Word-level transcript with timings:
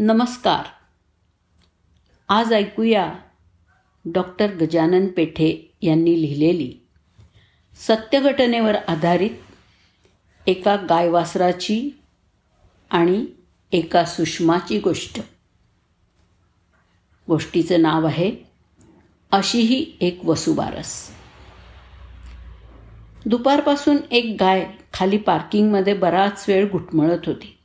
नमस्कार. 0.00 0.64
आज 2.28 2.52
ऐकूया 2.52 3.14
डॉक्टर 4.04 4.54
गजानन 4.54 5.06
पेठे 5.06 5.74
यांनी 5.82 6.22
लिहिलेली 6.22 6.74
सत्यघटनेवर 7.76 8.74
आधारित 8.74 9.30
एका 10.46 10.76
गायवासराची 10.76 11.90
आणि 12.90 13.26
एका 13.72 14.04
सुषमाची 14.04 14.78
गोष्ट. 14.78 15.20
गोष्टीचं 17.26 17.82
नाव 17.82 18.06
आहे 18.06 18.32
अशीही 19.32 19.96
एक 20.00 20.24
वसुबारस. 20.24 21.10
दुपारपासून 23.26 23.96
एक 24.10 24.36
गाय 24.40 24.72
खाली 24.92 25.18
पार्किंगमध्ये 25.18 25.94
बराच 25.94 26.44
वेळ 26.48 26.70
घुटमळत 26.70 27.20
होती. 27.26 27.57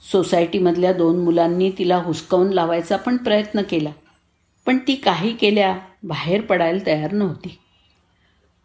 सोसायटीमधल्या 0.00 0.92
दोन 0.92 1.18
मुलांनी 1.18 1.70
तिला 1.78 1.96
हुसकावून 1.96 2.50
लावायचा 2.50 2.96
पण 2.96 3.16
प्रयत्न 3.16 3.62
केला. 3.62 3.90
पण 4.66 4.78
ती 4.78 4.94
काही 4.94 5.36
केल्या 5.36 5.78
बाहेर 6.02 6.40
पडायला 6.40 6.86
तयार 6.86 7.12
नव्हती. 7.12 7.58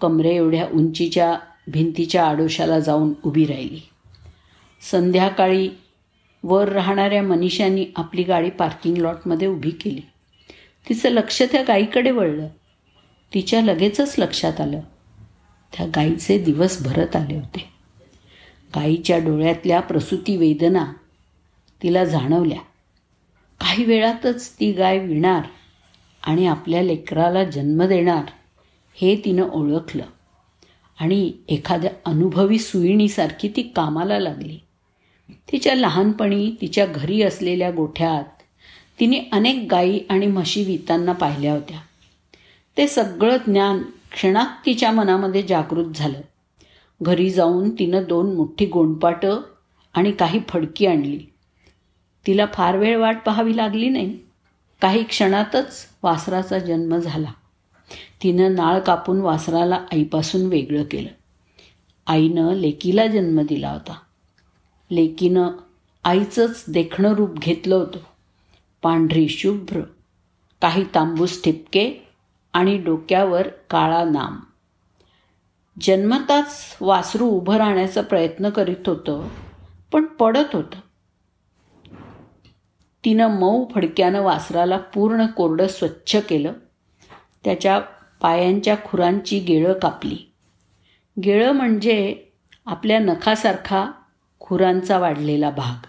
कमरे 0.01 0.35
एवढ्या 0.35 0.67
उंचीच्या 0.73 1.39
भिंतीच्या 1.67 2.25
आडोशाला 2.25 2.79
जाऊन 2.79 3.13
उभी 3.23 3.45
राहिली. 3.45 3.79
संध्याकाळी 4.91 5.69
वर 6.43 6.69
राहणाऱ्या 6.69 7.23
मनीषांनी 7.23 7.85
आपली 7.95 8.23
गाडी 8.23 8.49
पार्किंग 8.49 8.97
लॉटमध्ये 8.97 9.47
उभी 9.47 9.69
केली. 9.69 10.01
तिचं 10.89 11.09
लक्ष 11.09 11.43
त्या 11.51 11.63
गाईकडे 11.63 12.11
वळलं. 12.11 12.47
तिच्या 13.33 13.61
लगेचच 13.61 14.15
लक्षात 14.17 14.61
आलं. 14.61 14.79
त्या 15.77 15.85
गाईचे 15.85 16.43
दिवस 16.43 16.83
भरत 16.83 17.15
आले 17.15 17.35
होते. 17.35 17.69
गाईच्या 18.75 19.17
डोळ्यातल्या 19.17 19.79
प्रसूती 19.79 20.37
वेदना 20.37 20.85
तिला 21.83 22.05
जाणवल्या. 22.05 22.59
काही 23.59 23.83
वेळातच 23.83 24.59
ती 24.59 24.71
गाय 24.71 24.99
विणार 24.99 25.41
आणि 26.23 26.47
आपल्या 26.47 26.81
लेकराला 26.81 27.43
जन्म 27.43 27.83
देणार 27.83 28.23
हे 28.95 29.21
तिनं 29.25 29.43
ओळखलं. 29.43 30.03
आणि 30.99 31.33
एखाद्या 31.49 31.91
अनुभवी 32.05 32.59
सुईणीसारखी 32.59 33.47
ती 33.55 33.61
कामाला 33.61 34.19
लागली. 34.19 34.59
तिच्या 35.51 35.75
लहानपणी 35.75 36.55
तिच्या 36.61 36.85
घरी 36.85 37.21
असलेल्या 37.21 37.71
गोठ्यात 37.71 38.23
तिने 38.99 39.21
अनेक 39.31 39.67
गायी 39.71 39.99
आणि 40.09 40.27
म्हशी 40.27 40.63
वितांना 40.63 41.11
पाहिल्या 41.11 41.53
होत्या. 41.53 41.77
ते 42.77 42.87
सगळं 42.87 43.37
ज्ञान 43.37 43.81
क्षणात 44.11 44.45
तिच्या 44.65 44.91
मनामध्ये 44.91 45.43
जागृत 45.43 45.85
झालं. 45.95 46.21
घरी 47.01 47.29
जाऊन 47.29 47.69
तिनं 47.69 48.03
दोन 48.07 48.35
मोठी 48.35 48.65
गोंडपाटं 48.65 49.37
आणि 49.93 50.11
काही 50.11 50.39
फडकी 50.49 50.85
आणली. 50.85 51.32
तिला 52.27 52.45
फार 52.53 52.77
वेळ 52.77 52.97
वाट 52.97 53.17
पाहावी 53.25 53.57
लागली 53.57 53.89
नाही. 53.89 54.19
काही 54.81 55.03
क्षणातच 55.03 55.75
वासराचा 56.03 56.59
जन्म 56.59 56.97
झाला. 56.97 57.31
तिनं 58.23 58.55
नाळ 58.55 58.79
कापून 58.79 59.21
वासराला 59.21 59.75
आईपासून 59.75 60.45
वेगळं 60.45 60.83
केलं. 60.83 61.09
आईनं 62.07 62.53
लेकीला 62.53 63.07
जन्म 63.07 63.41
दिला 63.41 63.69
होता. 63.69 63.93
लेकीनं 64.91 65.47
आईचंच 66.03 66.65
देखणं 66.69 67.13
रूप 67.13 67.37
घेतलं 67.37 67.75
होतं. 67.75 67.99
पांढरी 68.81 69.29
शुभ्र 69.29 69.81
काही 70.61 70.85
तांबूस 70.95 71.43
ठिपके 71.43 72.07
आणि 72.53 72.77
डोक्यावर 72.77 73.47
काळा 73.47 74.03
नाम. 74.03 74.39
जन्मताच 75.81 76.77
वासरू 76.81 77.25
उभं 77.25 77.55
राहण्याचा 77.55 78.01
प्रयत्न 78.01 78.49
करीत 78.49 78.89
होतं 78.89 79.27
पण 79.91 80.05
पडत 80.05 80.55
होतं. 80.55 80.77
तिनं 83.05 83.39
मऊ 83.39 83.65
फडक्यानं 83.75 84.21
वासराला 84.21 84.77
पूर्ण 84.77 85.25
कोरडं 85.25 85.67
स्वच्छ 85.67 86.15
केलं. 86.15 86.53
त्याच्या 87.45 87.79
पायांच्या 88.21 88.75
खुरांची 88.85 89.39
गेळं 89.39 89.73
कापली. 89.73 90.33
गेळं 91.23 91.51
म्हणजे 91.51 92.15
आपल्या 92.65 92.99
नखासारखा 92.99 93.91
खुरांचा 94.39 94.99
वाढलेला 94.99 95.49
भाग. 95.49 95.85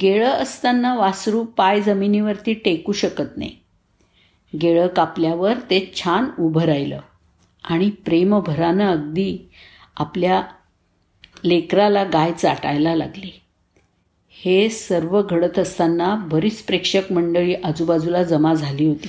गेळं 0.00 0.30
असताना 0.30 0.94
वासरू 0.94 1.44
पाय 1.44 1.80
जमिनीवरती 1.80 2.54
टेकू 2.54 2.92
शकत 2.92 3.36
नाही. 3.36 3.56
गेळं 4.62 4.86
कापल्यावर 4.86 5.54
ते 5.54 5.92
छान 5.96 6.26
उभं 6.38 6.62
राहिलं 6.62 7.00
आणि 7.64 7.90
प्रेमभरानं 7.90 8.92
अगदी 8.92 9.50
आपल्या 9.96 10.42
लेकराला 11.44 12.04
गाय 12.04 12.32
चाटायला 12.32 12.94
लागली. 12.94 13.41
हे 14.44 14.68
सर्व 14.68 15.22
घडत 15.22 15.58
असताना 15.58 16.14
बरीच 16.14 16.62
प्रेक्षक 16.62 17.12
मंडळी 17.12 17.54
आजूबाजूला 17.54 18.22
जमा 18.22 18.54
झाली 18.54 18.86
होती. 18.86 19.08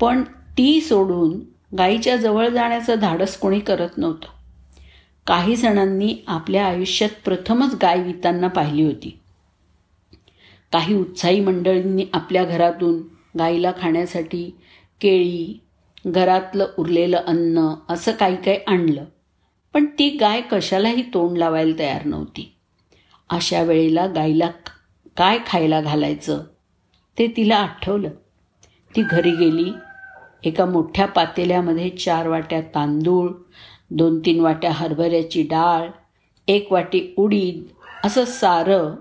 पण 0.00 0.22
ती 0.22 0.80
सोडून 0.80 1.40
गाईच्या 1.78 2.16
जवळ 2.16 2.48
जाण्याचं 2.48 2.94
धाडस 2.94 3.36
कोणी 3.36 3.60
करत 3.60 3.88
नव्हतं. 3.96 4.26
काही 5.26 5.56
जणांनी 5.56 6.16
आपल्या 6.26 6.66
आयुष्यात 6.66 7.10
प्रथमच 7.24 7.74
गाय 7.82 8.02
वितांना 8.02 8.48
पाहिली 8.48 8.82
होती. 8.82 9.18
काही 10.72 10.94
उत्साही 10.94 11.40
मंडळींनी 11.40 12.06
आपल्या 12.12 12.44
घरातून 12.44 13.02
गाईला 13.38 13.72
खाण्यासाठी 13.80 14.56
केळी 15.00 15.60
घरातलं 16.06 16.66
उरलेलं 16.78 17.16
अन्न 17.16 17.74
असं 17.88 18.12
काही 18.12 18.36
काही 18.36 18.58
आणलं. 18.66 19.04
पण 19.74 19.86
ती 19.86 20.08
गाय 20.08 20.40
कशालाही 20.40 21.02
तोंड 21.02 21.38
लावायला 21.38 21.78
तयार 21.78 22.04
नव्हती. 22.04 22.56
अशा 23.30 23.62
वेळेला 23.62 24.06
गाईला 24.06 24.50
काय 25.16 25.38
खायला 25.46 25.80
घालायचं 25.80 26.44
ते 27.18 27.26
तिला 27.36 27.56
आठवलं. 27.56 28.08
ती 28.96 29.02
घरी 29.02 29.30
गेली. 29.30 29.72
एका 30.44 30.66
मोठ्या 30.66 31.06
पातेल्यामध्ये 31.06 31.88
चार 31.90 32.28
वाट्या 32.28 32.60
तांदूळ 32.60 33.30
दोन 33.90 34.18
तीन 34.18 34.40
वाट्या 34.40 34.72
हरभऱ्याची 34.72 35.42
डाळ 35.42 35.88
एक 36.48 36.72
वाटी 36.72 37.14
उडीद 37.16 37.62
असं 38.04 38.24
सारं 38.24 38.94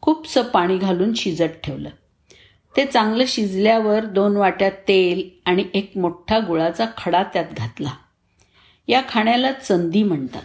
खूपसं 0.00 0.42
पाणी 0.42 0.78
घालून 0.78 1.14
शिजत 1.14 1.58
ठेवलं. 1.64 1.88
ते 2.76 2.86
चांगलं 2.86 3.24
शिजल्यावर 3.28 4.04
दोन 4.04 4.36
वाट्या 4.36 4.70
तेल 4.70 5.50
आणि 5.50 5.64
एक 5.74 5.92
मोठा 5.96 6.38
गुळाचा 6.38 6.86
खडा 6.96 7.22
त्यात 7.22 7.54
घातला. 7.56 7.90
या 8.88 9.02
खाण्याला 9.08 9.52
चंदी 9.52 10.02
म्हणतात. 10.02 10.42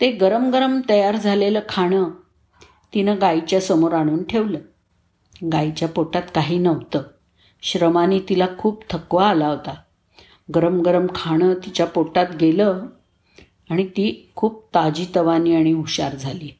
ते 0.00 0.10
गरम 0.10 0.50
गरम 0.50 0.80
तयार 0.88 1.16
झालेलं 1.16 1.60
खाणं 1.68 2.10
तिनं 2.94 3.16
गाईच्या 3.20 3.60
समोर 3.60 3.92
आणून 3.92 4.22
ठेवलं. 4.22 4.58
गाईच्या 5.52 5.88
पोटात 5.88 6.22
काही 6.34 6.58
नव्हतं. 6.58 7.02
श्रमाने 7.62 8.18
तिला 8.18 8.46
खूप 8.58 8.84
थकवा 8.90 9.28
आला 9.28 9.48
होता. 9.48 9.74
गरम 10.54 10.80
गरम 10.80 11.06
खाणं 11.14 11.54
तिच्या 11.54 11.86
पोटात 11.86 12.26
गेलं 12.40 12.86
आणि 13.70 13.86
ती 13.86 14.30
खूप 14.36 14.64
ताजी 14.74 15.06
तवानी 15.16 15.54
आणि 15.54 15.72
हुशार 15.72 16.14
झाली. 16.14 16.58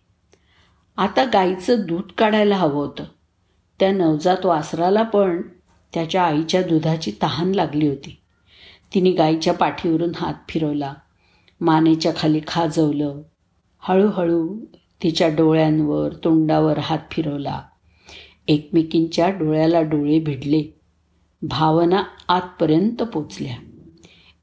आता 0.96 1.24
गाईचं 1.24 1.86
दूध 1.86 2.12
काढायला 2.18 2.56
हवं 2.56 2.74
होतं. 2.74 3.04
त्या 3.80 3.92
नवजात 3.92 4.46
वासराला 4.46 5.02
पण 5.02 5.42
त्याच्या 5.94 6.22
आईच्या 6.22 6.62
दुधाची 6.62 7.12
तहान 7.22 7.52
लागली 7.52 7.88
होती. 7.88 8.18
तिने 8.94 9.10
गाईच्या 9.10 9.54
पाठीवरून 9.54 10.12
हात 10.16 10.34
फिरवला. 10.48 10.94
मानेच्या 11.60 12.12
खाली 12.16 12.40
खाजवलं. 12.46 13.22
हळूहळू 13.80 14.58
तिच्या 15.02 15.28
डोळ्यांवर 15.28 16.12
तोंडावर 16.24 16.78
हात 16.78 16.98
फिरवला. 17.10 17.62
एकमेकींच्या 18.48 19.30
डोळ्याला 19.30 19.82
डोळे 19.82 20.20
भिडले. 20.20 20.80
भावना 21.42 22.02
आतपर्यंत 22.28 23.02
पोचल्या. 23.02 23.56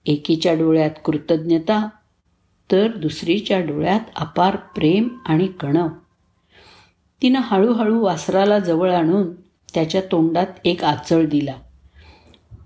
एकीच्या 0.05 0.53
डोळ्यात 0.53 0.89
कृतज्ञता 1.05 1.89
तर 2.71 2.87
दुसरीच्या 2.97 3.59
डोळ्यात 3.59 3.99
अपार 4.15 4.55
प्रेम 4.55 5.07
आणि 5.25 5.47
कणव 5.47 5.87
तिनं 7.21 7.39
हळूहळू 7.39 7.99
वासराला 7.99 8.59
जवळ 8.59 8.93
आणून 8.93 9.33
त्याच्या 9.73 10.01
तोंडात 10.01 10.47
एक 10.65 10.83
आचळ 10.83 11.25
दिला. 11.25 11.53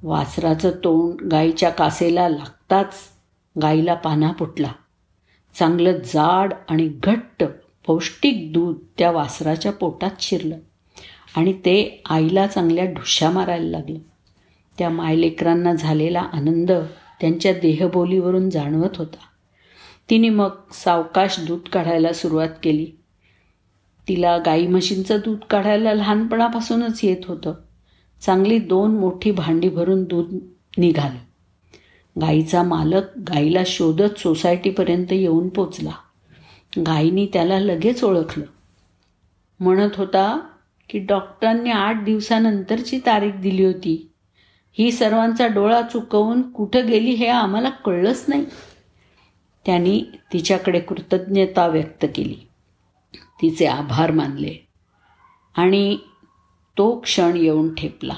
वासराचं 0.03 0.69
तोंड 0.69 1.21
गाईच्या 1.21 1.69
कासेला 1.69 2.29
लागताच 2.29 2.93
गाईला 3.61 3.93
पाना 3.93 4.31
फुटला 4.39 4.71
चांगलं 5.55 5.91
जाड 5.91 6.53
आणि 6.69 6.87
घट्ट 7.03 7.43
पौष्टिक 7.87 8.53
दूध 8.53 8.75
त्या 8.97 9.11
वासराच्या 9.11 9.71
पोटात 9.71 10.11
शिरलं 10.19 10.57
आणि 11.35 11.53
ते 11.53 12.03
आईला 12.09 12.47
चांगल्या 12.47 12.85
ढुशा 12.85 13.29
मारायला 13.29 13.69
लागलं. 13.69 13.99
त्या 14.77 14.89
मायलेकरांना 14.89 15.73
झालेला 15.73 16.19
आनंद 16.19 16.71
त्यांच्या 17.21 17.53
देहबोलीवरून 17.53 18.49
जाणवत 18.49 18.97
होता. 18.97 19.17
तिने 20.09 20.29
मग 20.29 20.49
सावकाश 20.71 21.39
दूध 21.39 21.59
काढायला 21.59 22.13
सुरुवात 22.13 22.49
केली. 22.63 22.87
तिला 24.07 24.37
गाई 24.37 24.67
म्हशींचं 24.67 25.17
दूध 25.25 25.39
काढायला 25.39 25.93
लहानपणापासूनच 25.93 26.99
येत 27.03 27.25
होतं. 27.25 27.53
चांगली 28.21 28.59
दोन 28.59 28.95
मोठी 28.95 29.31
भांडी 29.31 29.69
भरून 29.69 30.03
दूध 30.03 30.39
निघालं. 30.77 31.28
गाईचा 32.21 32.63
मालक 32.63 33.17
गाईला 33.17 33.59
शोधत 33.65 34.19
सोसायटीपर्यंत 34.19 35.11
येऊन 35.11 35.49
पोचला. 35.49 35.91
गाईनी 36.77 37.27
त्याला 37.33 37.59
लगेच 37.59 38.03
ओळखलं. 38.03 38.45
म्हणत 39.59 39.89
होता 39.95 40.39
की 40.89 40.99
डॉक्टरांनी 40.99 41.71
आठ 41.71 42.03
दिवसानंतरची 42.03 42.99
तारीख 43.05 43.31
दिली 43.31 43.65
होती. 43.65 44.11
ही 44.71 44.91
सर्वांचा 44.91 45.47
डोळा 45.47 45.81
चुकवून 45.81 46.51
कुठं 46.51 46.87
गेली 46.87 47.11
हे 47.11 47.27
आम्हाला 47.27 47.69
कळलंच 47.69 48.25
नाही. 48.27 48.45
त्यांनी 49.65 50.03
तिच्याकडे 50.33 50.79
कृतज्ञता 50.79 51.67
व्यक्त 51.67 52.05
केली. 52.15 52.37
तिचे 53.41 53.65
आभार 53.65 54.11
मानले. 54.11 54.67
आणि 55.55 55.97
तो 56.77 56.99
क्षण 56.99 57.37
येऊन 57.37 57.75
ठेपला. 57.75 58.13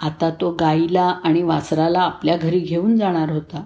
आता 0.00 0.30
तो 0.30 0.50
गाईला 0.52 1.02
आणि 1.02 1.42
वासराला 1.42 2.00
आपल्या 2.00 2.36
घरी 2.36 2.58
घेऊन 2.58 2.96
जाणार 2.96 3.30
होता. 3.30 3.64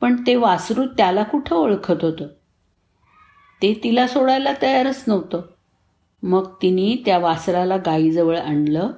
पण 0.00 0.22
ते 0.26 0.34
वासरू 0.34 0.86
त्याला 0.86 1.22
कुठं 1.22 1.56
ओळखत 1.56 2.04
होतं? 2.04 2.26
ते 3.62 3.80
तिला 3.84 4.06
सोडायला 4.06 4.52
तयारच 4.62 5.04
नव्हतं. 5.06 5.40
मग 6.22 6.54
तिने 6.62 7.02
त्या 7.04 7.18
वासराला 7.18 7.76
गाईजवळ 7.76 8.38
आणलं 8.38 8.90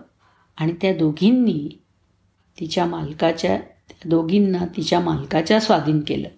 आणि 0.56 0.73
त्या 0.73 0.97
दोघींनी 0.97 1.79
तिच्या 2.61 2.87
मालकाच्या 2.87 3.56
त्या 3.56 4.08
दोघींना 4.08 4.67
तिच्या 4.76 5.00
मालकाच्या 5.00 5.61
स्वाधीन 5.61 6.00
केलं. 6.00 6.29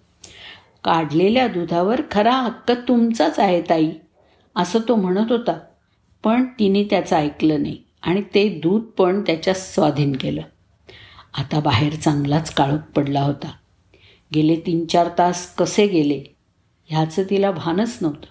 काढलेल्या 0.83 1.47
दुधावर 1.47 2.01
खरा 2.11 2.35
हक्क 2.35 2.71
तुमचाच 2.71 3.39
आहे 3.39 3.61
ताई 3.61 3.91
असं 4.55 4.79
तो 4.87 4.95
म्हणत 4.95 5.31
होता. 5.31 5.59
पण 6.23 6.45
तिने 6.59 6.83
त्याचं 6.83 7.15
ऐकलं 7.15 7.61
नाही. 7.61 7.83
आणि 8.03 8.21
ते 8.21 8.59
दूध 8.59 8.81
पण 8.81 9.21
त्याच्या 9.21 9.53
स्वाधीन 9.53 10.15
केलं. 10.15 10.41
आता 11.33 11.59
बाहेर 11.59 11.95
चांगलाच 11.95 12.53
काळोख 12.53 12.79
पडला 12.79 13.21
होता. 13.21 13.51
गेले 14.35 14.55
तीन 14.55 14.85
चार 14.85 15.09
तास 15.17 15.55
कसे 15.55 15.87
गेले 15.87 16.23
ह्याचं 16.85 17.23
तिला 17.23 17.51
भानच 17.51 17.97
नव्हतं. 18.01 18.25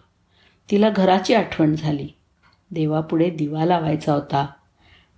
तिला 0.70 0.90
घराची 0.90 1.34
आठवण 1.34 1.74
झाली. 1.74 2.08
देवापुढे 2.70 3.30
दिवा 3.30 3.64
लावायचा 3.64 4.12
होता 4.12 4.46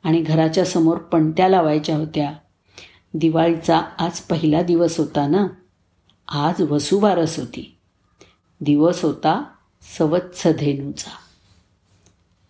आणि 0.04 0.20
घराच्या 0.20 0.64
समोर 0.64 0.98
पणत्या 0.98 1.48
लावायच्या 1.48 1.96
होत्या. 1.96 2.32
दिवाळीचा 3.14 3.82
आज 3.98 4.20
पहिला 4.20 4.62
दिवस 4.62 4.98
होता 4.98 5.26
ना? 5.26 5.46
आज 6.28 6.62
वसुबारस 6.62 7.38
होती. 7.38 7.76
दिवस 8.60 9.04
होता 9.04 9.44
सवत्सधेनूचा. 9.98 11.10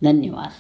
धन्यवाद. 0.03 0.51